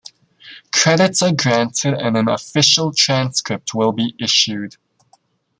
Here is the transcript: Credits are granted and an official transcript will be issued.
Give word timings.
Credits 0.71 1.21
are 1.21 1.31
granted 1.31 1.93
and 1.93 2.17
an 2.17 2.27
official 2.27 2.91
transcript 2.91 3.75
will 3.75 3.91
be 3.91 4.15
issued. 4.19 4.77